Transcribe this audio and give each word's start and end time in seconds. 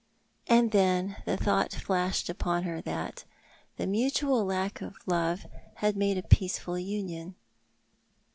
And 0.47 0.71
then 0.71 1.17
the 1.25 1.37
thought 1.37 1.73
flashed 1.73 2.27
upon 2.27 2.63
her 2.63 2.81
that 2.81 3.23
the 3.77 3.85
mutual 3.85 4.43
lack 4.43 4.81
of 4.81 4.95
love 5.05 5.45
had 5.75 5.95
made 5.95 6.17
a 6.17 6.23
peaceful 6.23 6.79
union. 6.79 7.35